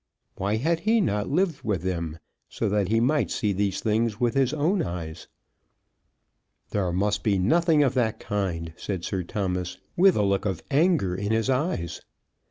[0.37, 2.17] Why had he not lived with them,
[2.49, 5.27] so that he might see these things with his own eyes?
[6.71, 11.13] "There must be nothing of that kind," said Sir Thomas, with a look of anger
[11.13, 12.01] in his eyes.